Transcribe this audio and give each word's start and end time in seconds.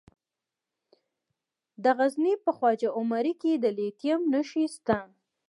د 1.83 1.85
غزني 1.97 2.33
په 2.45 2.49
خواجه 2.57 2.89
عمري 2.99 3.33
کې 3.41 3.51
د 3.63 3.65
لیتیم 3.77 4.19
نښې 4.31 4.65
شته. 4.75 4.97